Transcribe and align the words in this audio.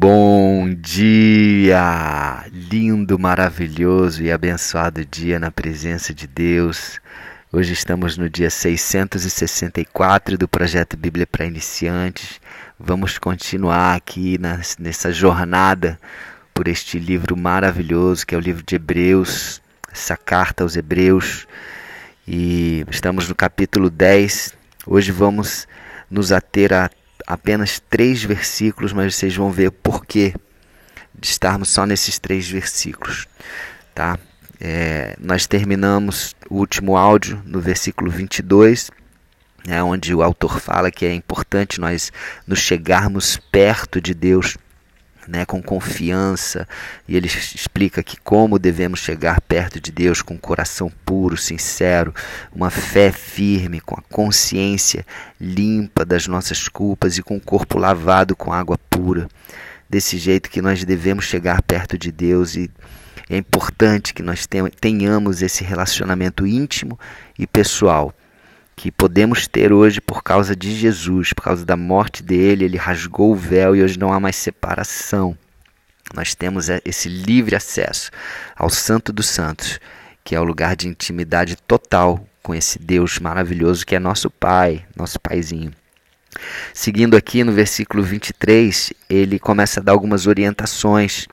Bom 0.00 0.72
dia! 0.74 2.44
Lindo, 2.52 3.18
maravilhoso 3.18 4.22
e 4.22 4.30
abençoado 4.30 5.04
dia 5.04 5.40
na 5.40 5.50
presença 5.50 6.14
de 6.14 6.24
Deus. 6.24 7.00
Hoje 7.52 7.72
estamos 7.72 8.16
no 8.16 8.30
dia 8.30 8.48
664 8.48 10.38
do 10.38 10.46
projeto 10.46 10.96
Bíblia 10.96 11.26
para 11.26 11.46
Iniciantes. 11.46 12.40
Vamos 12.78 13.18
continuar 13.18 13.96
aqui 13.96 14.38
nessa 14.78 15.12
jornada 15.12 15.98
por 16.54 16.68
este 16.68 17.00
livro 17.00 17.36
maravilhoso 17.36 18.24
que 18.24 18.36
é 18.36 18.38
o 18.38 18.40
livro 18.40 18.62
de 18.64 18.76
Hebreus, 18.76 19.60
essa 19.90 20.16
carta 20.16 20.62
aos 20.62 20.76
Hebreus. 20.76 21.44
E 22.24 22.86
estamos 22.88 23.28
no 23.28 23.34
capítulo 23.34 23.90
10. 23.90 24.54
Hoje 24.86 25.10
vamos 25.10 25.66
nos 26.08 26.30
ater 26.30 26.72
a 26.72 26.88
apenas 27.28 27.78
três 27.90 28.24
versículos, 28.24 28.94
mas 28.94 29.14
vocês 29.14 29.36
vão 29.36 29.50
ver 29.50 29.70
por 29.70 30.06
que 30.06 30.34
estarmos 31.20 31.68
só 31.68 31.84
nesses 31.84 32.18
três 32.18 32.48
versículos. 32.48 33.26
Tá? 33.94 34.18
É, 34.58 35.14
nós 35.20 35.46
terminamos 35.46 36.34
o 36.48 36.56
último 36.56 36.96
áudio 36.96 37.42
no 37.44 37.60
versículo 37.60 38.10
22, 38.10 38.90
né, 39.66 39.82
onde 39.82 40.14
o 40.14 40.22
autor 40.22 40.58
fala 40.58 40.90
que 40.90 41.04
é 41.04 41.12
importante 41.12 41.78
nós 41.78 42.10
nos 42.46 42.60
chegarmos 42.60 43.36
perto 43.52 44.00
de 44.00 44.14
Deus 44.14 44.56
né, 45.28 45.44
com 45.44 45.62
confiança, 45.62 46.66
e 47.06 47.14
ele 47.14 47.26
explica 47.26 48.02
que 48.02 48.16
como 48.16 48.58
devemos 48.58 49.00
chegar 49.00 49.40
perto 49.42 49.78
de 49.78 49.92
Deus 49.92 50.22
com 50.22 50.34
um 50.34 50.38
coração 50.38 50.90
puro, 51.04 51.36
sincero, 51.36 52.14
uma 52.50 52.70
fé 52.70 53.12
firme, 53.12 53.80
com 53.80 53.94
a 53.94 54.02
consciência 54.10 55.04
limpa 55.38 56.04
das 56.04 56.26
nossas 56.26 56.66
culpas 56.66 57.18
e 57.18 57.22
com 57.22 57.36
o 57.36 57.40
corpo 57.40 57.78
lavado 57.78 58.34
com 58.34 58.52
água 58.52 58.78
pura. 58.88 59.28
Desse 59.88 60.16
jeito 60.16 60.50
que 60.50 60.62
nós 60.62 60.82
devemos 60.84 61.26
chegar 61.26 61.60
perto 61.62 61.98
de 61.98 62.10
Deus 62.10 62.56
e 62.56 62.70
é 63.28 63.36
importante 63.36 64.14
que 64.14 64.22
nós 64.22 64.48
tenhamos 64.80 65.42
esse 65.42 65.62
relacionamento 65.62 66.46
íntimo 66.46 66.98
e 67.38 67.46
pessoal 67.46 68.14
que 68.78 68.92
podemos 68.92 69.48
ter 69.48 69.72
hoje 69.72 70.00
por 70.00 70.22
causa 70.22 70.54
de 70.54 70.72
Jesus, 70.72 71.32
por 71.32 71.42
causa 71.42 71.66
da 71.66 71.76
morte 71.76 72.22
dele, 72.22 72.64
ele 72.64 72.76
rasgou 72.76 73.32
o 73.32 73.36
véu 73.36 73.74
e 73.74 73.82
hoje 73.82 73.98
não 73.98 74.12
há 74.12 74.20
mais 74.20 74.36
separação. 74.36 75.36
Nós 76.14 76.32
temos 76.36 76.70
é, 76.70 76.80
esse 76.84 77.08
livre 77.08 77.56
acesso 77.56 78.08
ao 78.56 78.70
Santo 78.70 79.12
dos 79.12 79.26
Santos, 79.26 79.80
que 80.22 80.32
é 80.32 80.40
o 80.40 80.44
lugar 80.44 80.76
de 80.76 80.86
intimidade 80.86 81.56
total 81.56 82.24
com 82.40 82.54
esse 82.54 82.78
Deus 82.78 83.18
maravilhoso 83.18 83.84
que 83.84 83.96
é 83.96 83.98
nosso 83.98 84.30
Pai, 84.30 84.86
nosso 84.96 85.18
Paizinho. 85.18 85.72
Seguindo 86.72 87.16
aqui 87.16 87.42
no 87.42 87.50
versículo 87.50 88.04
23, 88.04 88.92
ele 89.10 89.40
começa 89.40 89.80
a 89.80 89.82
dar 89.82 89.90
algumas 89.90 90.28
orientações. 90.28 91.26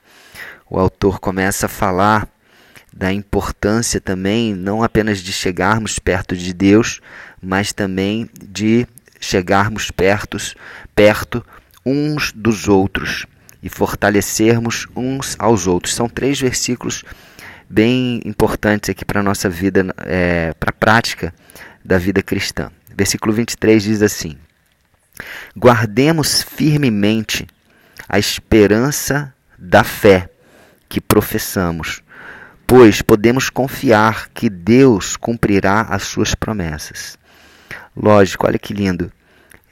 O 0.68 0.80
autor 0.80 1.20
começa 1.20 1.66
a 1.66 1.68
falar 1.68 2.28
da 2.96 3.12
importância 3.12 4.00
também, 4.00 4.54
não 4.54 4.82
apenas 4.82 5.18
de 5.18 5.30
chegarmos 5.30 5.98
perto 5.98 6.34
de 6.34 6.54
Deus, 6.54 7.02
mas 7.46 7.72
também 7.72 8.28
de 8.42 8.84
chegarmos 9.20 9.92
perto, 9.92 10.36
perto 10.96 11.46
uns 11.84 12.32
dos 12.32 12.66
outros 12.66 13.24
e 13.62 13.68
fortalecermos 13.68 14.88
uns 14.96 15.36
aos 15.38 15.68
outros. 15.68 15.94
São 15.94 16.08
três 16.08 16.40
versículos 16.40 17.04
bem 17.70 18.20
importantes 18.24 18.90
aqui 18.90 19.04
para 19.04 19.20
a 19.20 19.22
nossa 19.22 19.48
vida, 19.48 19.86
é, 19.98 20.52
para 20.54 20.70
a 20.70 20.72
prática 20.72 21.32
da 21.84 21.98
vida 21.98 22.20
cristã. 22.20 22.68
Versículo 22.96 23.32
23 23.32 23.80
diz 23.80 24.02
assim: 24.02 24.36
Guardemos 25.56 26.42
firmemente 26.42 27.46
a 28.08 28.18
esperança 28.18 29.32
da 29.56 29.84
fé 29.84 30.28
que 30.88 31.00
professamos 31.00 32.02
pois 32.66 33.00
podemos 33.00 33.48
confiar 33.48 34.28
que 34.30 34.50
Deus 34.50 35.16
cumprirá 35.16 35.82
as 35.82 36.02
suas 36.02 36.34
promessas. 36.34 37.16
Lógico, 37.96 38.46
olha 38.46 38.58
que 38.58 38.74
lindo. 38.74 39.10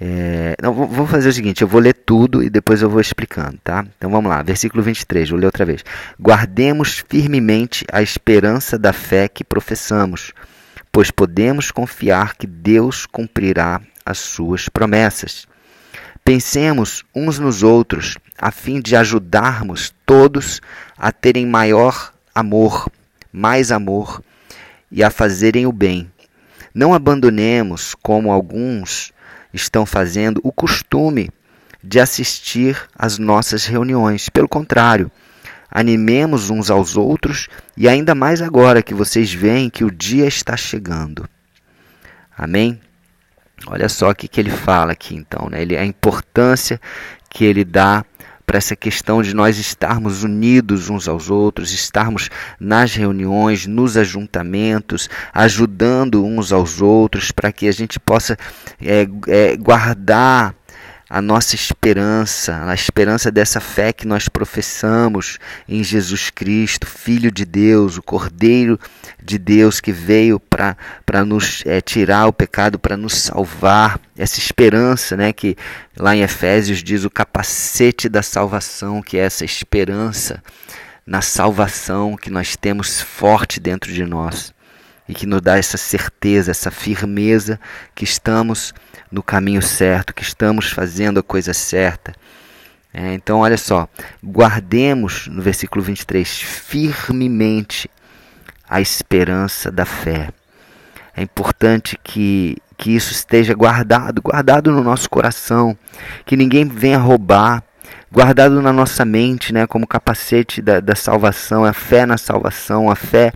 É, 0.01 0.57
não, 0.61 0.73
vou 0.73 1.07
fazer 1.07 1.29
o 1.29 1.33
seguinte: 1.33 1.63
eu 1.63 1.69
vou 1.69 1.81
ler 1.81 1.95
tudo 1.95 2.43
e 2.43 2.51
depois 2.51 2.83
eu 2.83 2.91
vou 2.91 3.01
explicando, 3.01 3.59
tá? 3.63 3.87
Então 3.97 4.11
vamos 4.11 4.29
lá, 4.29 4.43
versículo 4.43 4.83
23, 4.83 5.31
vou 5.31 5.39
ler 5.39 5.47
outra 5.47 5.65
vez. 5.65 5.85
Guardemos 6.19 7.05
firmemente 7.09 7.85
a 7.93 8.03
esperança 8.03 8.79
da 8.79 8.93
fé 8.93 9.29
que 9.29 9.45
professamos, 9.45 10.33
pois 10.91 11.11
podemos 11.11 11.71
confiar 11.71 12.35
que 12.35 12.47
Deus 12.47 13.07
cumprirá 13.07 13.81
as 14.05 14.19
suas 14.19 14.69
promessas. 14.69 15.47
Pensemos 16.25 17.05
uns 17.15 17.39
nos 17.39 17.63
outros, 17.63 18.17
a 18.39 18.51
fim 18.51 18.81
de 18.81 18.97
ajudarmos 18.97 19.95
todos 20.07 20.61
a 20.97 21.13
terem 21.13 21.47
maior 21.47 22.13
amor, 22.35 22.91
mais 23.31 23.71
amor 23.71 24.23
e 24.91 25.05
a 25.05 25.11
fazerem 25.11 25.67
o 25.67 25.73
bem. 25.73 26.11
Não 26.75 26.93
abandonemos, 26.93 27.95
como 28.03 28.33
alguns 28.33 29.13
estão 29.53 29.87
fazendo, 29.87 30.41
o 30.43 30.51
costume 30.51 31.31
de 31.83 32.01
assistir 32.01 32.77
às 32.99 33.19
nossas 33.19 33.65
reuniões. 33.65 34.29
Pelo 34.29 34.49
contrário, 34.49 35.11
animemos 35.71 36.51
uns 36.51 36.71
aos 36.71 36.97
outros 36.97 37.49
e 37.77 37.89
ainda 37.89 38.15
mais 38.15 38.43
agora 38.43 38.83
que 38.83 38.95
vocês 38.95 39.33
veem 39.33 39.71
que 39.71 39.85
o 39.85 39.91
dia 39.91 40.27
está 40.27 40.57
chegando. 40.57 41.29
Amém? 42.37 42.81
Olha 43.67 43.89
só 43.89 44.11
o 44.11 44.15
que, 44.15 44.27
que 44.27 44.41
ele 44.41 44.51
fala 44.51 44.93
aqui 44.93 45.15
então, 45.15 45.49
né? 45.49 45.63
ele, 45.63 45.77
a 45.77 45.85
importância 45.85 46.81
que 47.31 47.45
ele 47.45 47.65
dá 47.65 48.05
para 48.47 48.59
essa 48.59 48.77
questão 48.77 49.23
de 49.23 49.35
nós 49.35 49.59
estarmos 49.59 50.23
unidos 50.23 50.91
uns 50.91 51.09
aos 51.09 51.31
outros, 51.31 51.73
estarmos 51.73 52.31
nas 52.61 52.95
reuniões, 52.95 53.67
nos 53.67 53.97
ajuntamentos, 53.97 55.09
ajudando 55.33 56.25
uns 56.25 56.53
aos 56.53 56.81
outros, 56.81 57.31
para 57.31 57.53
que 57.53 57.69
a 57.69 57.73
gente 57.73 57.99
possa 57.99 58.37
é, 58.81 59.07
é, 59.29 59.57
guardar 59.57 60.55
a 61.15 61.23
nossa 61.23 61.55
esperança, 61.55 62.65
a 62.65 62.75
esperança 62.75 63.31
dessa 63.31 63.61
fé 63.61 63.93
que 63.93 64.05
nós 64.05 64.29
professamos 64.29 65.39
em 65.69 65.85
Jesus 65.85 66.29
Cristo, 66.29 66.89
Filho 66.89 67.31
de 67.31 67.45
Deus, 67.45 67.97
o 67.97 68.03
Cordeiro 68.03 68.81
de 69.23 69.39
Deus 69.39 69.81
que 69.81 69.93
veio 69.93 70.41
para 70.41 71.25
nos 71.25 71.63
é, 71.67 71.81
tirar 71.81 72.27
o 72.27 72.33
pecado, 72.33 72.81
para 72.81 72.97
nos 72.97 73.15
salvar. 73.15 74.01
Essa 74.19 74.41
esperança, 74.41 75.17
né, 75.17 75.33
que 75.33 75.57
lá 75.97 76.17
em 76.17 76.23
Efésios 76.23 76.83
diz 76.83 77.05
o 77.05 77.11
capacete 77.11 78.09
da 78.09 78.21
salvação, 78.21 79.01
que 79.01 79.17
é 79.17 79.21
essa 79.21 79.45
esperança 79.45 80.43
na 81.07 81.23
salvação 81.23 82.17
que 82.17 82.29
nós 82.29 82.57
temos 82.57 83.01
forte 83.01 83.61
dentro 83.61 83.93
de 83.93 84.05
nós 84.05 84.53
e 85.09 85.15
que 85.15 85.27
nos 85.27 85.41
dá 85.41 85.57
essa 85.57 85.77
certeza, 85.77 86.51
essa 86.51 86.73
firmeza 86.73 87.61
que 87.95 88.03
estamos 88.03 88.75
no 89.15 89.23
caminho 89.23 89.63
certo, 89.63 90.13
que 90.13 90.25
estamos 90.25 90.73
fazendo 90.73 91.21
a 91.21 91.23
coisa 91.23 91.55
certa. 91.55 92.13
É, 92.93 93.15
então, 93.15 93.39
olha 93.39 93.57
só, 93.57 93.89
guardemos 94.23 95.29
no 95.29 95.41
versículo 95.41 95.85
23 95.85 96.29
firmemente 96.41 97.89
a 98.69 98.81
esperança 98.81 99.71
da 99.71 99.85
fé. 99.85 100.31
É 101.17 101.23
importante 101.23 101.97
que, 102.03 102.57
que 102.77 102.91
isso 102.91 103.13
esteja 103.13 103.55
guardado, 103.55 104.21
guardado 104.21 104.73
no 104.73 104.83
nosso 104.83 105.09
coração, 105.09 105.79
que 106.27 106.37
ninguém 106.37 106.65
venha 106.65 106.99
roubar, 106.99 107.63
guardado 108.11 108.61
na 108.61 108.73
nossa 108.73 109.05
mente, 109.05 109.53
né, 109.53 109.65
como 109.65 109.87
capacete 109.87 110.61
da, 110.61 110.81
da 110.81 110.97
salvação, 110.97 111.65
a 111.65 111.73
fé 111.73 112.05
na 112.05 112.19
salvação, 112.19 112.91
a 112.91 112.97
fé 112.97 113.33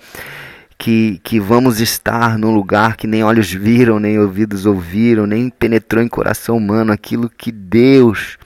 que, 0.79 1.21
que 1.25 1.41
vamos 1.41 1.81
estar 1.81 2.39
num 2.39 2.55
lugar 2.55 2.97
que 2.97 3.09
nem 3.09 3.25
olhos 3.25 3.53
viram, 3.53 3.99
nem 3.99 4.19
ouvidos 4.19 4.65
ouviram, 4.65 5.27
nem 5.27 5.51
penetrou 5.51 6.03
em 6.03 6.09
coração 6.09 6.57
humano 6.57 6.93
aquilo 6.93 7.29
que 7.29 7.51
Deus, 7.51 8.39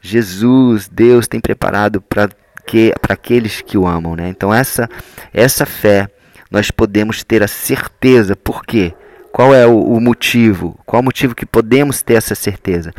Jesus, 0.00 0.88
Deus 0.88 1.28
tem 1.28 1.38
preparado 1.40 2.00
para 2.00 2.28
que, 2.66 2.92
aqueles 3.08 3.62
que 3.62 3.78
o 3.78 3.86
amam. 3.86 4.16
Né? 4.16 4.28
Então, 4.28 4.52
essa, 4.52 4.88
essa 5.32 5.64
fé 5.64 6.08
nós 6.50 6.72
podemos 6.72 7.22
ter 7.22 7.42
a 7.42 7.48
certeza, 7.48 8.34
por 8.34 8.64
quê? 8.64 8.92
Qual 9.30 9.54
é 9.54 9.64
o, 9.64 9.78
o 9.78 10.00
motivo? 10.00 10.76
Qual 10.84 11.00
o 11.00 11.04
motivo 11.04 11.36
que 11.36 11.46
podemos 11.46 12.02
ter 12.02 12.14
essa 12.14 12.34
certeza? 12.34 12.92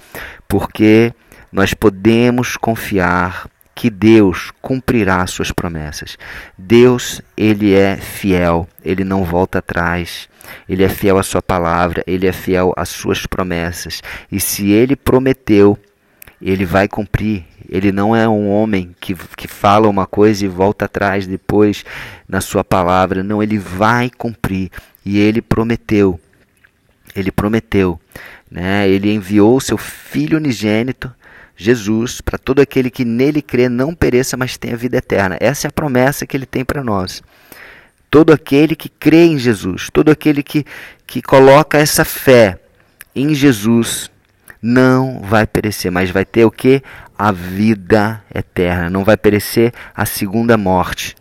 Porque 0.47 1.13
nós 1.51 1.73
podemos 1.73 2.55
confiar 2.55 3.49
que 3.73 3.89
Deus 3.89 4.51
cumprirá 4.61 5.21
as 5.21 5.31
suas 5.31 5.51
promessas. 5.51 6.17
Deus, 6.57 7.21
ele 7.35 7.73
é 7.73 7.97
fiel, 7.97 8.67
ele 8.83 9.03
não 9.03 9.23
volta 9.23 9.59
atrás. 9.59 10.29
Ele 10.67 10.83
é 10.83 10.89
fiel 10.89 11.17
à 11.17 11.23
sua 11.23 11.41
palavra, 11.41 12.03
ele 12.05 12.27
é 12.27 12.31
fiel 12.31 12.73
às 12.75 12.89
suas 12.89 13.25
promessas. 13.25 14.01
E 14.31 14.39
se 14.39 14.71
ele 14.71 14.95
prometeu, 14.95 15.77
ele 16.41 16.65
vai 16.65 16.87
cumprir. 16.87 17.45
Ele 17.69 17.91
não 17.91 18.15
é 18.15 18.27
um 18.27 18.49
homem 18.49 18.93
que, 18.99 19.15
que 19.37 19.47
fala 19.47 19.87
uma 19.87 20.05
coisa 20.05 20.43
e 20.43 20.47
volta 20.47 20.85
atrás 20.85 21.25
depois 21.25 21.85
na 22.27 22.41
sua 22.41 22.63
palavra. 22.63 23.23
Não, 23.23 23.41
ele 23.41 23.57
vai 23.57 24.09
cumprir. 24.09 24.69
E 25.05 25.19
ele 25.19 25.41
prometeu. 25.41 26.19
Ele 27.15 27.31
prometeu. 27.31 27.99
Né? 28.49 28.89
Ele 28.89 29.13
enviou 29.13 29.59
seu 29.61 29.77
filho 29.77 30.37
unigênito 30.37 31.13
Jesus, 31.55 32.21
para 32.21 32.37
todo 32.37 32.59
aquele 32.59 32.89
que 32.89 33.05
nele 33.05 33.41
crê 33.41 33.69
não 33.69 33.93
pereça, 33.93 34.35
mas 34.35 34.57
tenha 34.57 34.75
vida 34.75 34.97
eterna. 34.97 35.37
Essa 35.39 35.67
é 35.67 35.69
a 35.69 35.71
promessa 35.71 36.25
que 36.25 36.35
ele 36.35 36.45
tem 36.45 36.65
para 36.65 36.83
nós. 36.83 37.21
Todo 38.09 38.33
aquele 38.33 38.75
que 38.75 38.89
crê 38.89 39.25
em 39.25 39.37
Jesus, 39.37 39.89
todo 39.91 40.09
aquele 40.09 40.43
que, 40.43 40.65
que 41.05 41.21
coloca 41.21 41.77
essa 41.77 42.03
fé 42.03 42.59
em 43.15 43.33
Jesus, 43.33 44.11
não 44.61 45.21
vai 45.21 45.47
perecer, 45.47 45.91
mas 45.91 46.11
vai 46.11 46.23
ter 46.23 46.45
o 46.45 46.51
que? 46.51 46.83
A 47.17 47.31
vida 47.31 48.23
eterna. 48.33 48.89
Não 48.89 49.03
vai 49.03 49.17
perecer 49.17 49.73
a 49.95 50.05
segunda 50.05 50.57
morte. 50.57 51.15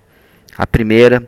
A 0.57 0.67
primeira, 0.67 1.27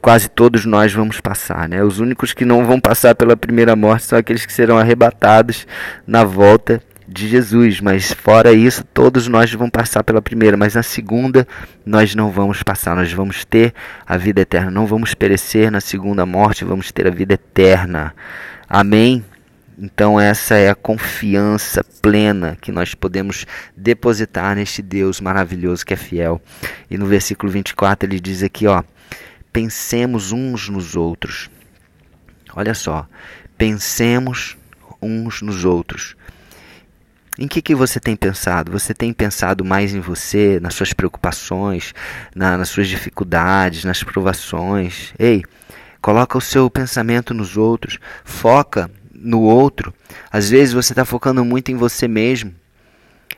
quase 0.00 0.28
todos 0.28 0.64
nós 0.64 0.92
vamos 0.92 1.20
passar, 1.20 1.68
né? 1.68 1.82
Os 1.82 1.98
únicos 1.98 2.32
que 2.32 2.44
não 2.44 2.64
vão 2.64 2.78
passar 2.78 3.14
pela 3.14 3.36
primeira 3.36 3.74
morte 3.74 4.04
são 4.04 4.18
aqueles 4.18 4.46
que 4.46 4.52
serão 4.52 4.78
arrebatados 4.78 5.66
na 6.06 6.24
volta 6.24 6.82
de 7.06 7.28
Jesus, 7.28 7.80
mas 7.80 8.12
fora 8.12 8.52
isso, 8.52 8.82
todos 8.84 9.28
nós 9.28 9.52
vamos 9.52 9.70
passar 9.70 10.02
pela 10.02 10.22
primeira, 10.22 10.56
mas 10.56 10.74
na 10.74 10.82
segunda 10.82 11.46
nós 11.84 12.14
não 12.14 12.30
vamos 12.30 12.62
passar, 12.62 12.96
nós 12.96 13.12
vamos 13.12 13.44
ter 13.44 13.74
a 14.06 14.16
vida 14.16 14.40
eterna, 14.40 14.70
não 14.70 14.86
vamos 14.86 15.14
perecer 15.14 15.70
na 15.70 15.80
segunda 15.80 16.24
morte, 16.24 16.64
vamos 16.64 16.90
ter 16.90 17.06
a 17.06 17.10
vida 17.10 17.34
eterna. 17.34 18.14
Amém? 18.68 19.24
Então, 19.76 20.20
essa 20.20 20.54
é 20.54 20.70
a 20.70 20.74
confiança 20.74 21.84
plena 22.00 22.56
que 22.60 22.70
nós 22.70 22.94
podemos 22.94 23.44
depositar 23.76 24.54
neste 24.54 24.80
Deus 24.80 25.20
maravilhoso 25.20 25.84
que 25.84 25.92
é 25.92 25.96
fiel. 25.96 26.40
E 26.88 26.96
no 26.96 27.06
versículo 27.06 27.50
24 27.50 28.08
ele 28.08 28.20
diz 28.20 28.42
aqui, 28.42 28.68
ó: 28.68 28.84
Pensemos 29.52 30.30
uns 30.30 30.68
nos 30.68 30.94
outros. 30.94 31.50
Olha 32.54 32.72
só, 32.72 33.06
pensemos 33.58 34.56
uns 35.02 35.42
nos 35.42 35.64
outros. 35.64 36.14
Em 37.38 37.48
que, 37.48 37.60
que 37.60 37.74
você 37.74 37.98
tem 37.98 38.14
pensado? 38.14 38.70
Você 38.72 38.94
tem 38.94 39.12
pensado 39.12 39.64
mais 39.64 39.94
em 39.94 40.00
você, 40.00 40.60
nas 40.60 40.74
suas 40.74 40.92
preocupações, 40.92 41.92
na, 42.34 42.56
nas 42.56 42.68
suas 42.68 42.88
dificuldades, 42.88 43.84
nas 43.84 44.02
provações? 44.02 45.12
Ei, 45.18 45.42
coloca 46.00 46.38
o 46.38 46.40
seu 46.40 46.70
pensamento 46.70 47.34
nos 47.34 47.56
outros, 47.56 47.98
foca 48.24 48.90
no 49.12 49.40
outro. 49.40 49.92
Às 50.30 50.48
vezes 50.48 50.72
você 50.72 50.92
está 50.92 51.04
focando 51.04 51.44
muito 51.44 51.72
em 51.72 51.76
você 51.76 52.06
mesmo 52.06 52.54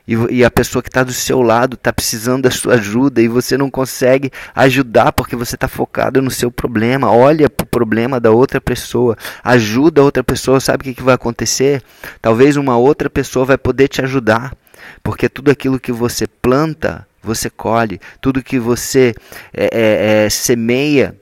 e, 0.07 0.15
e 0.37 0.45
a 0.45 0.49
pessoa 0.49 0.81
que 0.81 0.89
está 0.89 1.03
do 1.03 1.11
seu 1.11 1.41
lado 1.41 1.73
está 1.73 1.91
precisando 1.91 2.43
da 2.43 2.51
sua 2.51 2.75
ajuda 2.75 3.21
e 3.21 3.27
você 3.27 3.57
não 3.57 3.69
consegue 3.69 4.31
ajudar 4.55 5.11
porque 5.11 5.35
você 5.35 5.55
está 5.55 5.67
focado 5.67 6.21
no 6.21 6.31
seu 6.31 6.49
problema. 6.49 7.11
Olha 7.11 7.49
para 7.49 7.65
o 7.65 7.67
problema 7.67 8.19
da 8.19 8.31
outra 8.31 8.61
pessoa, 8.61 9.17
ajuda 9.43 9.99
a 9.99 10.03
outra 10.05 10.23
pessoa. 10.23 10.61
Sabe 10.61 10.81
o 10.81 10.83
que, 10.85 10.93
que 10.93 11.03
vai 11.03 11.15
acontecer? 11.15 11.83
Talvez 12.21 12.55
uma 12.55 12.77
outra 12.77 13.09
pessoa 13.09 13.45
vai 13.45 13.57
poder 13.57 13.89
te 13.89 14.01
ajudar, 14.01 14.55
porque 15.03 15.27
tudo 15.27 15.51
aquilo 15.51 15.79
que 15.79 15.91
você 15.91 16.25
planta, 16.25 17.05
você 17.21 17.49
colhe, 17.49 17.99
tudo 18.21 18.41
que 18.41 18.57
você 18.57 19.13
é, 19.53 19.65
é, 19.65 20.25
é, 20.25 20.29
semeia, 20.29 21.15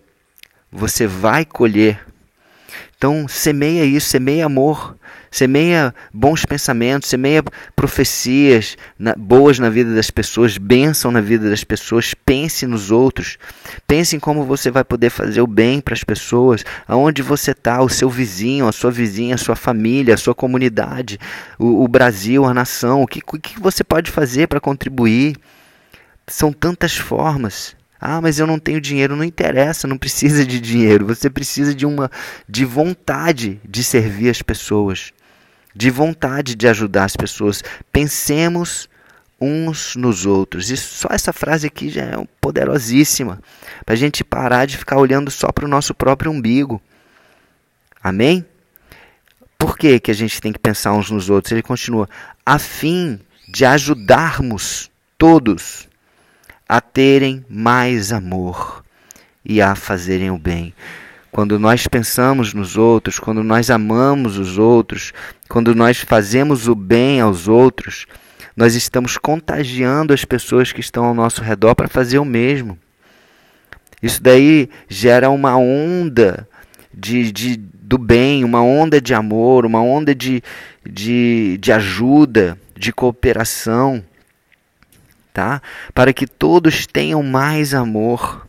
você 0.72 1.08
vai 1.08 1.44
colher. 1.44 2.06
Então, 2.98 3.28
semeia 3.28 3.84
isso, 3.84 4.08
semeia 4.08 4.46
amor, 4.46 4.96
semeia 5.36 5.94
bons 6.14 6.46
pensamentos, 6.46 7.10
semeia 7.10 7.44
profecias 7.76 8.78
na, 8.98 9.14
boas 9.18 9.60
na 9.60 9.70
vida 9.70 9.94
das 9.94 10.10
pessoas, 10.10 10.58
bênção 10.58 11.12
na 11.12 11.20
vida 11.20 11.50
das 11.50 11.62
pessoas, 11.62 12.14
pense 12.26 12.66
nos 12.66 12.90
outros, 12.90 13.38
pense 13.86 14.16
em 14.16 14.20
como 14.20 14.46
você 14.46 14.72
vai 14.72 14.86
poder 14.86 15.10
fazer 15.10 15.42
o 15.42 15.48
bem 15.48 15.82
para 15.82 15.94
as 15.94 16.06
pessoas, 16.06 16.64
aonde 16.88 17.22
você 17.22 17.52
está, 17.52 17.82
o 17.82 17.90
seu 17.90 18.10
vizinho, 18.10 18.66
a 18.66 18.72
sua 18.72 18.92
vizinha, 18.92 19.36
a 19.36 19.38
sua 19.38 19.58
família, 19.58 20.14
a 20.14 20.18
sua 20.18 20.34
comunidade, 20.34 21.20
o, 21.60 21.84
o 21.84 21.88
Brasil, 21.90 22.46
a 22.46 22.54
nação, 22.54 23.02
o 23.02 23.08
que, 23.08 23.20
o 23.20 23.38
que 23.38 23.60
você 23.60 23.84
pode 23.84 24.10
fazer 24.10 24.48
para 24.48 24.62
contribuir? 24.62 25.36
São 26.26 26.54
tantas 26.54 26.96
formas. 26.96 27.76
Ah, 28.00 28.22
mas 28.22 28.40
eu 28.40 28.48
não 28.48 28.58
tenho 28.58 28.80
dinheiro, 28.80 29.18
não 29.18 29.24
interessa, 29.24 29.86
não 29.86 29.98
precisa 29.98 30.46
de 30.46 30.62
dinheiro. 30.62 31.06
Você 31.08 31.30
precisa 31.30 31.76
de 31.76 31.86
uma 31.86 32.10
de 32.48 32.64
vontade 32.64 33.60
de 33.68 33.84
servir 33.84 34.30
as 34.30 34.42
pessoas 34.42 35.12
de 35.76 35.90
vontade 35.90 36.56
de 36.56 36.68
ajudar 36.68 37.04
as 37.04 37.16
pessoas. 37.16 37.64
Pensemos 37.92 38.88
uns 39.40 39.96
nos 39.96 40.26
outros. 40.26 40.70
E 40.70 40.78
só 40.78 41.10
essa 41.12 41.34
frase 41.34 41.68
aqui 41.68 41.90
já 41.90 42.04
é 42.04 42.28
poderosíssima 42.40 43.42
para 43.86 43.94
a 43.94 43.98
gente 43.98 44.24
parar 44.24 44.66
de 44.66 44.78
ficar 44.78 44.98
olhando 44.98 45.30
só 45.30 45.52
para 45.52 45.66
o 45.66 45.70
nosso 45.70 45.94
próprio 45.94 46.32
umbigo. 46.32 46.82
Amém? 48.02 48.46
Por 49.58 49.78
que, 49.78 50.00
que 50.00 50.12
a 50.12 50.16
gente 50.16 50.40
tem 50.40 50.54
que 50.54 50.60
pensar 50.60 50.94
uns 50.94 51.10
nos 51.10 51.30
outros? 51.30 51.52
Ele 51.52 51.62
continua: 51.62 52.08
a 52.46 52.58
fim 52.60 53.20
de 53.48 53.66
ajudarmos 53.66 54.90
todos 55.18 55.88
a 56.68 56.82
terem 56.82 57.46
mais 57.50 58.12
amor 58.12 58.84
e 59.44 59.62
a 59.62 59.76
fazerem 59.76 60.32
o 60.32 60.38
bem. 60.38 60.74
Quando 61.36 61.60
nós 61.60 61.86
pensamos 61.86 62.54
nos 62.54 62.78
outros, 62.78 63.20
quando 63.20 63.44
nós 63.44 63.70
amamos 63.70 64.38
os 64.38 64.58
outros, 64.58 65.12
quando 65.50 65.76
nós 65.76 65.98
fazemos 65.98 66.70
o 66.70 66.74
bem 66.74 67.20
aos 67.20 67.50
outros, 67.50 68.06
nós 68.56 68.74
estamos 68.74 69.18
contagiando 69.18 70.14
as 70.14 70.24
pessoas 70.24 70.72
que 70.72 70.80
estão 70.80 71.04
ao 71.04 71.14
nosso 71.14 71.42
redor 71.42 71.76
para 71.76 71.90
fazer 71.90 72.20
o 72.20 72.24
mesmo. 72.24 72.80
Isso 74.02 74.24
daí 74.24 74.70
gera 74.88 75.30
uma 75.30 75.58
onda 75.58 76.48
de, 76.94 77.34
de, 77.34 77.58
do 77.58 77.98
bem, 77.98 78.46
uma 78.46 78.64
onda 78.64 79.02
de 79.02 79.14
amor, 79.14 79.66
uma 79.66 79.82
onda 79.82 80.16
de, 80.16 80.42
de, 80.90 81.58
de 81.60 81.72
ajuda, 81.74 82.58
de 82.78 82.94
cooperação, 82.94 84.02
tá? 85.34 85.62
Para 85.94 86.14
que 86.14 86.28
todos 86.28 86.88
tenham 86.88 87.22
mais 87.22 87.74
amor 87.74 88.46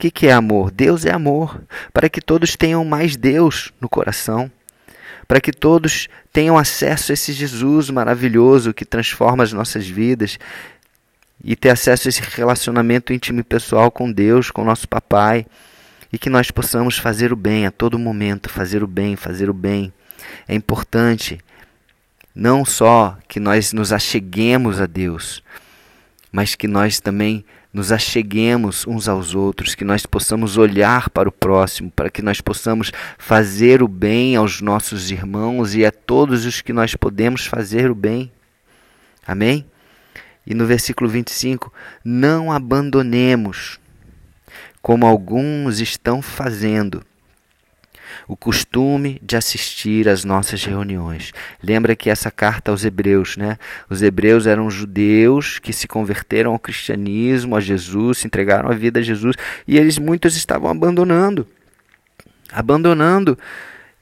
que, 0.00 0.10
que 0.10 0.26
é 0.26 0.32
amor? 0.32 0.70
Deus 0.70 1.04
é 1.04 1.12
amor, 1.12 1.62
para 1.92 2.08
que 2.08 2.22
todos 2.22 2.56
tenham 2.56 2.84
mais 2.84 3.16
Deus 3.16 3.70
no 3.78 3.88
coração, 3.88 4.50
para 5.28 5.40
que 5.40 5.52
todos 5.52 6.08
tenham 6.32 6.56
acesso 6.56 7.12
a 7.12 7.14
esse 7.14 7.32
Jesus 7.32 7.90
maravilhoso 7.90 8.72
que 8.72 8.84
transforma 8.84 9.44
as 9.44 9.52
nossas 9.52 9.86
vidas. 9.86 10.38
E 11.44 11.54
ter 11.54 11.70
acesso 11.70 12.08
a 12.08 12.10
esse 12.10 12.22
relacionamento 12.22 13.12
íntimo 13.12 13.40
e 13.40 13.44
pessoal 13.44 13.90
com 13.90 14.10
Deus, 14.10 14.50
com 14.50 14.64
nosso 14.64 14.88
papai, 14.88 15.46
e 16.12 16.18
que 16.18 16.28
nós 16.28 16.50
possamos 16.50 16.98
fazer 16.98 17.32
o 17.32 17.36
bem 17.36 17.66
a 17.66 17.70
todo 17.70 17.98
momento, 17.98 18.48
fazer 18.48 18.82
o 18.82 18.86
bem, 18.86 19.16
fazer 19.16 19.48
o 19.48 19.54
bem. 19.54 19.92
É 20.48 20.54
importante 20.54 21.38
não 22.34 22.64
só 22.64 23.16
que 23.28 23.38
nós 23.38 23.72
nos 23.72 23.92
acheguemos 23.92 24.80
a 24.80 24.86
Deus, 24.86 25.42
mas 26.32 26.54
que 26.54 26.66
nós 26.66 27.00
também 27.00 27.44
nos 27.72 27.92
acheguemos 27.92 28.86
uns 28.86 29.08
aos 29.08 29.34
outros, 29.34 29.74
que 29.74 29.84
nós 29.84 30.04
possamos 30.04 30.56
olhar 30.56 31.08
para 31.10 31.28
o 31.28 31.32
próximo, 31.32 31.90
para 31.90 32.10
que 32.10 32.22
nós 32.22 32.40
possamos 32.40 32.90
fazer 33.16 33.82
o 33.82 33.88
bem 33.88 34.34
aos 34.34 34.60
nossos 34.60 35.10
irmãos 35.10 35.74
e 35.74 35.84
a 35.84 35.92
todos 35.92 36.44
os 36.44 36.60
que 36.60 36.72
nós 36.72 36.94
podemos 36.96 37.46
fazer 37.46 37.90
o 37.90 37.94
bem. 37.94 38.30
Amém? 39.26 39.64
E 40.46 40.54
no 40.54 40.66
versículo 40.66 41.08
25: 41.08 41.72
Não 42.04 42.50
abandonemos, 42.50 43.78
como 44.82 45.06
alguns 45.06 45.78
estão 45.78 46.20
fazendo, 46.20 47.04
o 48.26 48.36
costume 48.36 49.20
de 49.22 49.36
assistir 49.36 50.08
às 50.08 50.24
nossas 50.24 50.64
reuniões. 50.64 51.32
Lembra 51.62 51.96
que 51.96 52.10
essa 52.10 52.30
carta 52.30 52.70
aos 52.70 52.84
Hebreus, 52.84 53.36
né? 53.36 53.58
Os 53.88 54.02
Hebreus 54.02 54.46
eram 54.46 54.70
judeus 54.70 55.58
que 55.58 55.72
se 55.72 55.88
converteram 55.88 56.52
ao 56.52 56.58
cristianismo, 56.58 57.56
a 57.56 57.60
Jesus, 57.60 58.18
se 58.18 58.26
entregaram 58.26 58.70
a 58.70 58.74
vida 58.74 59.00
a 59.00 59.02
Jesus, 59.02 59.36
e 59.66 59.76
eles 59.78 59.98
muitos 59.98 60.36
estavam 60.36 60.70
abandonando, 60.70 61.46
abandonando 62.52 63.38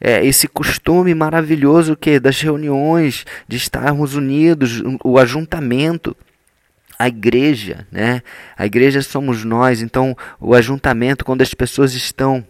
é, 0.01 0.25
esse 0.25 0.47
costume 0.47 1.15
maravilhoso 1.15 1.97
que 1.97 2.21
das 2.21 2.41
reuniões, 2.41 3.25
de 3.47 3.57
estarmos 3.57 4.15
unidos, 4.15 4.83
o 5.05 5.19
ajuntamento 5.19 6.17
a 6.99 7.07
igreja, 7.07 7.87
né? 7.93 8.23
A 8.57 8.67
igreja 8.67 9.01
somos 9.03 9.45
nós, 9.45 9.81
então 9.81 10.17
o 10.41 10.53
ajuntamento 10.55 11.25
quando 11.25 11.43
as 11.43 11.55
pessoas 11.55 11.95
estão 11.95 12.45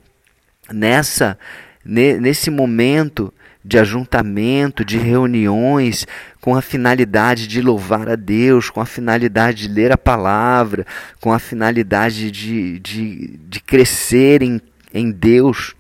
nessa 0.73 1.39
nesse 1.85 2.51
momento 2.51 3.33
de 3.65 3.79
ajuntamento, 3.79 4.85
de 4.85 4.99
reuniões, 4.99 6.07
com 6.41 6.55
a 6.55 6.63
finalidade 6.63 7.47
de 7.47 7.61
louvar 7.61 8.09
a 8.09 8.17
Deus, 8.17 8.71
com 8.71 8.81
a 8.81 8.87
finalidade 8.87 9.69
de 9.69 9.75
ler 9.75 9.93
a 9.93 9.99
palavra, 9.99 10.87
com 11.21 11.33
a 11.33 11.39
finalidade 11.39 12.31
de, 12.31 12.79
de, 12.79 13.41
de 13.49 13.61
crescer 13.61 14.43
em, 14.43 14.61
em 14.93 15.11
Deus. 15.11 15.75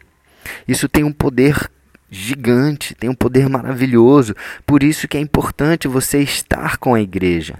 Isso 0.66 0.88
tem 0.88 1.04
um 1.04 1.12
poder 1.12 1.70
gigante, 2.10 2.94
tem 2.94 3.08
um 3.08 3.14
poder 3.14 3.48
maravilhoso. 3.48 4.34
Por 4.66 4.82
isso 4.82 5.06
que 5.06 5.16
é 5.16 5.20
importante 5.20 5.88
você 5.88 6.20
estar 6.20 6.78
com 6.78 6.94
a 6.94 7.00
igreja 7.00 7.58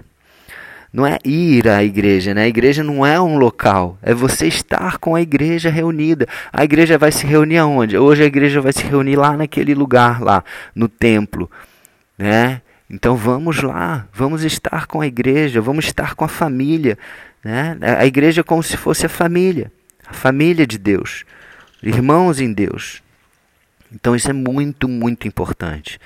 não 0.91 1.05
é 1.05 1.17
ir 1.23 1.67
à 1.67 1.83
igreja, 1.83 2.33
né? 2.33 2.43
A 2.43 2.47
igreja 2.47 2.83
não 2.83 3.05
é 3.05 3.19
um 3.21 3.37
local, 3.37 3.97
é 4.01 4.13
você 4.13 4.47
estar 4.47 4.97
com 4.97 5.15
a 5.15 5.21
igreja 5.21 5.69
reunida. 5.69 6.27
A 6.51 6.63
igreja 6.63 6.97
vai 6.97 7.11
se 7.11 7.25
reunir 7.25 7.57
aonde? 7.57 7.97
Hoje 7.97 8.23
a 8.23 8.25
igreja 8.25 8.59
vai 8.59 8.73
se 8.73 8.83
reunir 8.83 9.15
lá 9.15 9.37
naquele 9.37 9.75
lugar 9.75 10.21
lá, 10.21 10.43
no 10.73 10.87
templo, 10.87 11.49
né? 12.17 12.61
Então 12.89 13.15
vamos 13.15 13.61
lá, 13.61 14.07
vamos 14.11 14.43
estar 14.43 14.87
com 14.87 14.99
a 14.99 15.05
igreja, 15.05 15.61
vamos 15.61 15.85
estar 15.85 16.15
com 16.15 16.25
a 16.25 16.27
família. 16.27 16.97
Né? 17.43 17.77
A 17.81 18.05
igreja 18.05 18.41
é 18.41 18.43
como 18.43 18.63
se 18.63 18.75
fosse 18.75 19.05
a 19.05 19.09
família, 19.09 19.71
a 20.07 20.13
família 20.13 20.65
de 20.65 20.79
Deus, 20.79 21.23
irmãos 21.83 22.39
em 22.39 22.51
Deus. 22.51 23.03
Então 23.93 24.15
isso 24.15 24.29
é 24.29 24.33
muito, 24.33 24.87
muito 24.87 25.27
importante. 25.27 25.99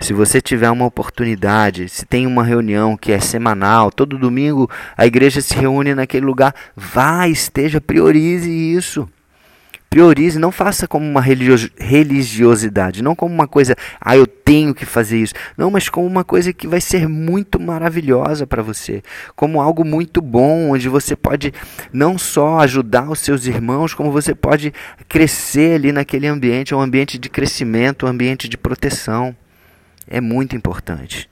Se 0.00 0.14
você 0.14 0.40
tiver 0.40 0.70
uma 0.70 0.86
oportunidade, 0.86 1.86
se 1.88 2.06
tem 2.06 2.26
uma 2.26 2.42
reunião 2.42 2.96
que 2.96 3.12
é 3.12 3.20
semanal, 3.20 3.92
todo 3.92 4.18
domingo 4.18 4.68
a 4.96 5.06
igreja 5.06 5.42
se 5.42 5.54
reúne 5.54 5.94
naquele 5.94 6.24
lugar, 6.24 6.54
vá, 6.74 7.28
esteja, 7.28 7.82
priorize 7.82 8.50
isso. 8.50 9.06
Priorize, 9.90 10.38
não 10.38 10.52
faça 10.52 10.86
como 10.86 11.04
uma 11.04 11.20
religiosidade, 11.20 13.02
não 13.02 13.14
como 13.14 13.34
uma 13.34 13.48
coisa, 13.48 13.74
ah, 14.00 14.16
eu 14.16 14.24
tenho 14.24 14.72
que 14.72 14.86
fazer 14.86 15.18
isso. 15.18 15.34
Não, 15.56 15.68
mas 15.68 15.88
como 15.88 16.06
uma 16.06 16.22
coisa 16.22 16.52
que 16.52 16.66
vai 16.66 16.80
ser 16.80 17.08
muito 17.08 17.60
maravilhosa 17.60 18.46
para 18.46 18.62
você, 18.62 19.02
como 19.34 19.60
algo 19.60 19.84
muito 19.84 20.22
bom, 20.22 20.70
onde 20.70 20.88
você 20.88 21.14
pode 21.16 21.52
não 21.92 22.16
só 22.16 22.60
ajudar 22.60 23.10
os 23.10 23.18
seus 23.18 23.46
irmãos, 23.46 23.92
como 23.92 24.12
você 24.12 24.32
pode 24.32 24.72
crescer 25.08 25.74
ali 25.74 25.90
naquele 25.90 26.28
ambiente, 26.28 26.72
é 26.72 26.76
um 26.76 26.80
ambiente 26.80 27.18
de 27.18 27.28
crescimento, 27.28 28.06
um 28.06 28.08
ambiente 28.08 28.48
de 28.48 28.56
proteção. 28.56 29.36
É 30.10 30.20
muito 30.20 30.56
importante. 30.56 31.30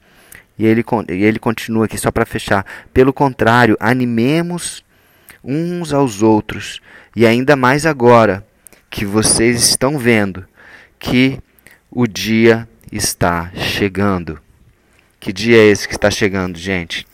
E 0.59 0.65
ele, 0.65 0.85
ele 1.09 1.39
continua 1.39 1.85
aqui 1.85 1.99
só 1.99 2.11
para 2.11 2.25
fechar. 2.25 2.65
Pelo 2.95 3.13
contrário, 3.13 3.77
animemos 3.79 4.85
uns 5.43 5.93
aos 5.93 6.23
outros, 6.23 6.81
e 7.15 7.27
ainda 7.27 7.57
mais 7.57 7.87
agora 7.87 8.47
que 8.91 9.05
vocês 9.05 9.63
estão 9.63 9.99
vendo 9.99 10.45
que 10.99 11.41
o 11.91 12.07
dia 12.07 12.69
está 12.91 13.51
chegando. 13.55 14.41
Que 15.21 15.33
dia 15.33 15.57
é 15.57 15.67
esse 15.67 15.87
que 15.87 15.95
está 15.95 16.11
chegando, 16.11 16.59
gente? 16.59 17.07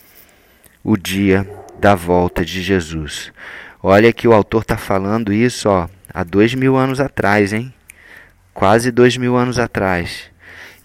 O 0.83 0.97
dia 0.97 1.49
da 1.78 1.94
volta 1.94 2.44
de 2.44 2.62
Jesus. 2.62 3.33
Olha 3.83 4.12
que 4.12 4.26
o 4.26 4.33
autor 4.33 4.62
está 4.62 4.76
falando 4.76 5.33
isso 5.33 5.68
ó, 5.68 5.88
há 6.12 6.25
dois 6.25 6.54
mil 6.54 6.76
anos 6.76 7.00
atrás, 7.00 7.52
hein? 7.52 7.73
Quase 8.52 8.90
dois 8.90 9.16
mil 9.16 9.37
anos 9.37 9.59
atrás. 9.59 10.30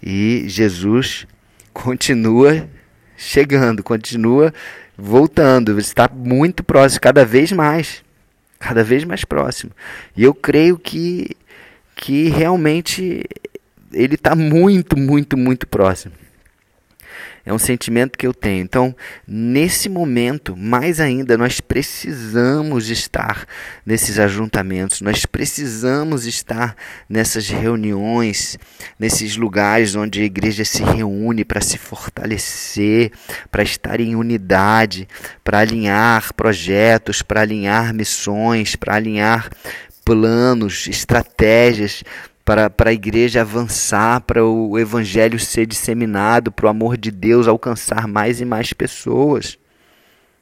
E 0.02 0.44
Jesus 0.48 1.26
continua 1.72 2.68
chegando, 3.16 3.82
continua 3.82 4.52
voltando, 4.96 5.78
está 5.78 6.08
muito 6.12 6.62
próximo, 6.62 7.00
cada 7.00 7.24
vez 7.24 7.52
mais 7.52 8.02
cada 8.60 8.84
vez 8.84 9.04
mais 9.04 9.24
próximo. 9.24 9.72
E 10.14 10.22
eu 10.22 10.34
creio 10.34 10.78
que, 10.78 11.34
que 11.96 12.28
realmente 12.28 13.24
ele 13.92 14.14
está 14.14 14.36
muito, 14.36 14.96
muito, 14.96 15.36
muito 15.36 15.66
próximo. 15.66 16.12
É 17.44 17.52
um 17.52 17.58
sentimento 17.58 18.18
que 18.18 18.26
eu 18.26 18.34
tenho. 18.34 18.62
Então, 18.62 18.94
nesse 19.26 19.88
momento, 19.88 20.56
mais 20.56 21.00
ainda, 21.00 21.36
nós 21.38 21.60
precisamos 21.60 22.90
estar 22.90 23.46
nesses 23.84 24.18
ajuntamentos, 24.18 25.00
nós 25.00 25.24
precisamos 25.24 26.26
estar 26.26 26.76
nessas 27.08 27.48
reuniões, 27.48 28.58
nesses 28.98 29.36
lugares 29.36 29.94
onde 29.94 30.20
a 30.20 30.24
igreja 30.24 30.64
se 30.64 30.82
reúne 30.82 31.44
para 31.44 31.60
se 31.60 31.78
fortalecer, 31.78 33.12
para 33.50 33.62
estar 33.62 34.00
em 34.00 34.14
unidade, 34.14 35.08
para 35.42 35.60
alinhar 35.60 36.34
projetos, 36.34 37.22
para 37.22 37.40
alinhar 37.40 37.94
missões, 37.94 38.76
para 38.76 38.96
alinhar 38.96 39.50
planos, 40.04 40.88
estratégias 40.88 42.02
para, 42.44 42.68
para 42.70 42.90
a 42.90 42.92
igreja 42.92 43.42
avançar, 43.42 44.20
para 44.22 44.44
o 44.44 44.78
evangelho 44.78 45.38
ser 45.38 45.66
disseminado, 45.66 46.50
para 46.50 46.66
o 46.66 46.68
amor 46.68 46.96
de 46.96 47.10
Deus 47.10 47.46
alcançar 47.46 48.08
mais 48.08 48.40
e 48.40 48.44
mais 48.44 48.72
pessoas. 48.72 49.58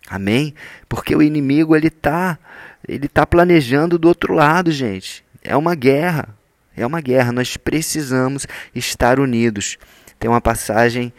Amém? 0.09 0.55
Porque 0.89 1.15
o 1.15 1.23
inimigo 1.23 1.77
ele 1.77 1.89
está 1.89 2.39
ele 2.87 3.09
tá 3.09 3.27
planejando 3.27 3.99
do 3.99 4.09
outro 4.09 4.35
lado, 4.35 4.71
gente. 4.71 5.25
É 5.43 5.57
uma 5.57 5.75
guerra. 5.75 6.35
É 6.77 6.87
uma 6.87 7.01
guerra. 7.01 7.33
Nós 7.33 7.57
precisamos 7.57 8.47
estar 8.75 9.21
unidos. 9.21 9.77
Tem 10.19 10.31
uma 10.31 10.41
passagem 10.41 11.13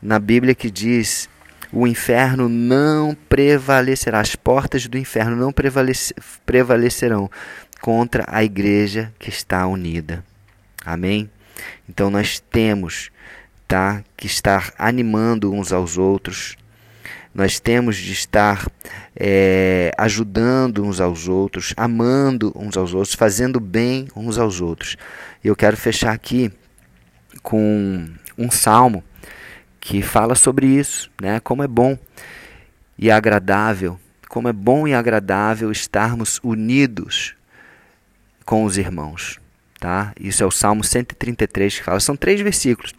na 0.00 0.18
Bíblia 0.18 0.54
que 0.54 0.70
diz: 0.70 1.28
o 1.72 1.86
inferno 1.86 2.48
não 2.48 3.16
prevalecerá, 3.28 4.20
as 4.20 4.36
portas 4.36 4.86
do 4.86 4.96
inferno 4.96 5.36
não 5.36 5.52
prevalecerão 6.46 7.30
contra 7.80 8.24
a 8.28 8.42
igreja 8.42 9.12
que 9.18 9.28
está 9.28 9.66
unida. 9.66 10.24
Amém? 10.84 11.30
Então 11.88 12.10
nós 12.10 12.40
temos 12.40 13.10
tá, 13.66 14.02
que 14.16 14.26
estar 14.26 14.72
animando 14.78 15.52
uns 15.52 15.72
aos 15.72 15.98
outros, 15.98 16.56
nós 17.34 17.60
temos 17.60 17.96
de 17.96 18.12
estar 18.12 18.66
é, 19.14 19.92
ajudando 19.96 20.84
uns 20.84 21.00
aos 21.00 21.28
outros, 21.28 21.74
amando 21.76 22.52
uns 22.56 22.76
aos 22.76 22.94
outros, 22.94 23.14
fazendo 23.14 23.60
bem 23.60 24.08
uns 24.16 24.38
aos 24.38 24.60
outros. 24.60 24.96
Eu 25.44 25.54
quero 25.54 25.76
fechar 25.76 26.12
aqui 26.12 26.50
com 27.42 28.08
um 28.36 28.50
salmo 28.50 29.04
que 29.78 30.02
fala 30.02 30.34
sobre 30.34 30.66
isso, 30.66 31.10
né? 31.20 31.38
Como 31.40 31.62
é 31.62 31.68
bom 31.68 31.96
e 32.98 33.10
agradável, 33.10 34.00
como 34.28 34.48
é 34.48 34.52
bom 34.52 34.88
e 34.88 34.94
agradável 34.94 35.70
estarmos 35.70 36.40
unidos 36.42 37.37
com 38.48 38.64
os 38.64 38.78
irmãos. 38.78 39.38
Tá? 39.78 40.14
Isso 40.18 40.42
é 40.42 40.46
o 40.46 40.50
Salmo 40.50 40.82
133 40.82 41.76
que 41.76 41.84
fala. 41.84 42.00
São 42.00 42.16
três 42.16 42.40
versículos. 42.40 42.94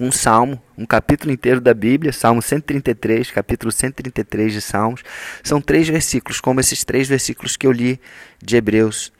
Um 0.00 0.10
salmo, 0.10 0.60
um 0.76 0.84
capítulo 0.84 1.32
inteiro 1.32 1.60
da 1.60 1.72
Bíblia, 1.72 2.12
Salmo 2.12 2.42
133, 2.42 3.30
capítulo 3.30 3.70
133 3.70 4.52
de 4.52 4.60
Salmos. 4.60 5.04
São 5.44 5.60
três 5.60 5.88
versículos, 5.88 6.40
como 6.40 6.58
esses 6.58 6.82
três 6.82 7.06
versículos 7.06 7.56
que 7.56 7.64
eu 7.64 7.70
li 7.70 8.00
de 8.42 8.56
Hebreus. 8.56 9.12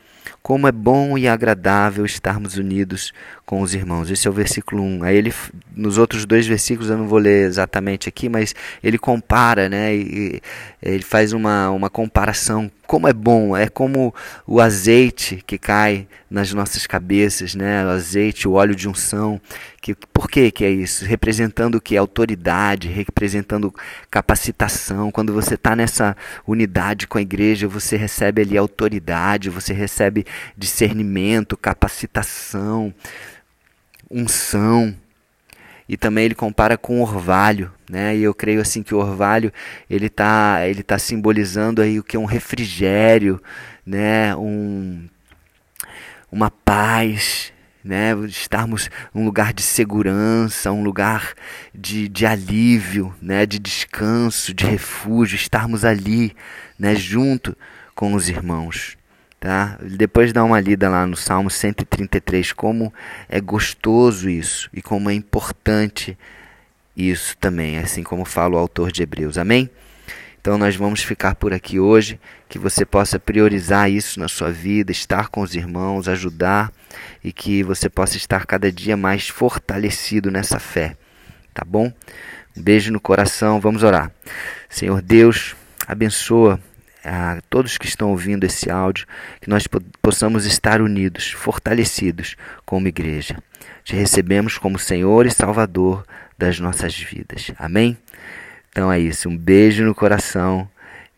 Como 0.43 0.67
é 0.67 0.73
bom 0.73 1.17
e 1.17 1.29
agradável 1.29 2.05
estarmos 2.05 2.57
unidos 2.57 3.13
com 3.45 3.61
os 3.61 3.75
irmãos. 3.75 4.11
Esse 4.11 4.27
é 4.27 4.31
o 4.31 4.33
versículo 4.33 4.83
1. 4.83 5.05
Aí 5.05 5.17
ele, 5.17 5.33
nos 5.77 5.99
outros 5.99 6.25
dois 6.25 6.47
versículos 6.47 6.91
eu 6.91 6.99
não 6.99 7.07
vou 7.07 7.19
ler 7.19 7.47
exatamente 7.47 8.09
aqui, 8.09 8.29
mas 8.29 8.55
ele 8.83 8.99
compara, 8.99 9.69
né? 9.69 9.95
E, 9.95 10.41
ele 10.83 11.03
faz 11.03 11.33
uma, 11.33 11.71
uma 11.71 11.89
comparação. 11.89 12.71
Como 12.87 13.07
é 13.07 13.13
bom, 13.13 13.57
é 13.57 13.69
como 13.69 14.15
o 14.47 14.61
azeite 14.61 15.43
que 15.47 15.59
cai 15.59 16.07
nas 16.31 16.53
nossas 16.53 16.87
cabeças, 16.87 17.55
né? 17.55 17.85
O 17.87 17.91
azeite, 17.91 18.49
o 18.49 18.53
óleo 18.53 18.75
de 18.75 18.89
unção. 18.89 19.41
Que, 19.83 19.95
por 19.95 20.31
que, 20.31 20.51
que 20.51 20.65
é 20.65 20.71
isso? 20.71 21.05
Representando 21.05 21.75
o 21.75 21.81
que? 21.81 21.97
Autoridade, 21.97 22.89
representando 22.89 23.75
capacitação. 24.11 25.11
Quando 25.11 25.33
você 25.35 25.55
está 25.55 25.77
nessa 25.77 26.17
unidade 26.47 27.07
com 27.07 27.19
a 27.19 27.23
igreja, 27.23 27.69
você 27.69 27.97
recebe 27.97 28.41
ali 28.41 28.57
autoridade, 28.57 29.51
você 29.51 29.75
recebe 29.75 30.25
discernimento, 30.57 31.57
capacitação 31.57 32.95
unção. 34.13 34.95
E 35.89 35.97
também 35.97 36.27
ele 36.27 36.35
compara 36.35 36.79
com 36.79 37.01
o 37.01 37.03
orvalho, 37.03 37.73
né? 37.91 38.17
E 38.17 38.23
eu 38.23 38.35
creio 38.35 38.61
assim 38.61 38.83
que 38.83 38.95
o 38.95 38.99
orvalho 38.99 39.53
ele 39.91 40.07
está 40.07 40.67
ele 40.67 40.83
tá 40.83 40.99
simbolizando 40.99 41.83
aí 41.83 41.99
o 41.99 42.05
que 42.05 42.17
é 42.17 42.21
um 42.21 42.25
refrigério, 42.25 43.43
né? 43.85 44.35
Um 44.37 45.09
uma 46.31 46.51
paz, 46.51 47.53
né? 47.85 48.15
Estarmos 48.27 48.91
um 49.15 49.25
lugar 49.25 49.53
de 49.53 49.63
segurança, 49.63 50.73
um 50.73 50.83
lugar 50.83 51.35
de, 51.75 52.09
de 52.09 52.27
alívio, 52.27 53.15
né? 53.21 53.47
De 53.47 53.59
descanso, 53.59 54.55
de 54.55 54.65
refúgio, 54.65 55.37
estarmos 55.37 55.85
ali, 55.85 56.35
né? 56.79 56.95
Junto 56.95 57.57
com 57.95 58.15
os 58.15 58.29
irmãos. 58.29 58.97
Tá? 59.39 59.77
Depois 59.83 60.33
dá 60.33 60.45
uma 60.45 60.61
lida 60.61 60.89
lá 60.89 61.05
no 61.05 61.17
Salmo 61.17 61.51
133, 61.51 62.53
como 62.53 62.95
é 63.29 63.41
gostoso 63.41 64.31
isso 64.31 64.71
e 64.73 64.81
como 64.81 65.11
é 65.11 65.15
importante 65.15 66.17
isso 66.97 67.37
também, 67.39 67.79
assim 67.79 68.05
como 68.05 68.25
fala 68.25 68.55
o 68.55 68.59
autor 68.59 68.93
de 68.93 69.03
Hebreus. 69.03 69.37
Amém? 69.39 69.69
Então 70.43 70.59
nós 70.59 70.75
vamos 70.75 71.05
ficar 71.05 71.37
por 71.37 71.55
aqui 71.55 71.79
hoje, 71.79 72.19
que 72.49 72.59
você 72.59 72.85
possa 72.85 73.17
priorizar 73.17 73.89
isso 73.89 74.19
na 74.19 74.27
sua 74.27 74.51
vida, 74.51 74.91
estar 74.91 75.29
com 75.29 75.41
os 75.41 75.55
irmãos, 75.55 76.09
ajudar 76.09 76.73
e 77.23 77.33
que 77.33 77.63
você 77.63 77.89
possa 77.89 78.17
estar 78.17 78.45
cada 78.45 78.71
dia 78.71 78.97
mais 78.97 79.29
fortalecido 79.29 80.33
nessa 80.33 80.59
fé. 80.59 80.97
Tá 81.55 81.65
bom? 81.65 81.93
Um 82.57 82.61
beijo 82.61 82.91
no 82.93 82.99
coração, 82.99 83.61
vamos 83.61 83.85
orar. 83.85 84.11
Senhor 84.69 85.01
Deus, 85.01 85.55
abençoa 85.87 86.59
a 87.05 87.41
todos 87.49 87.79
que 87.79 87.87
estão 87.87 88.11
ouvindo 88.11 88.43
esse 88.43 88.69
áudio, 88.69 89.07
que 89.41 89.49
nós 89.49 89.69
possamos 90.03 90.45
estar 90.45 90.83
unidos, 90.83 91.31
fortalecidos 91.31 92.35
como 92.67 92.89
igreja. 92.89 93.39
Te 93.85 93.95
recebemos 93.95 94.59
como 94.59 94.77
Senhor 94.77 95.25
e 95.25 95.31
Salvador 95.31 96.05
das 96.37 96.59
nossas 96.59 96.99
vidas. 96.99 97.53
Amém? 97.57 97.97
Então 98.73 98.91
é 98.91 98.99
isso. 98.99 99.29
Um 99.29 99.37
beijo 99.37 99.85
no 99.85 99.95
coração 99.95 100.69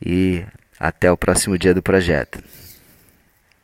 e 0.04 0.44
até 0.78 1.10
o 1.10 1.16
próximo 1.16 1.56
dia 1.56 1.72
do 1.72 1.80
projeto. 1.80 2.42